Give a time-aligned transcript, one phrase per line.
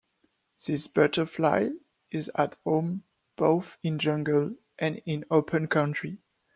[0.65, 1.69] This butterfly
[2.09, 3.03] is at home
[3.35, 6.17] both in jungle and in open country.